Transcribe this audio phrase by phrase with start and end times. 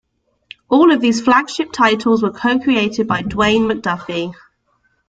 [0.67, 4.33] All of these flagship titles were co-created by Dwayne McDuffie.